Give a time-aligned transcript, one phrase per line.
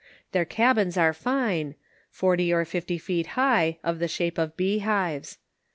[0.31, 1.75] Their cabins are fine,
[2.09, 5.37] forty or fifty feet high, of the shape of bee hives.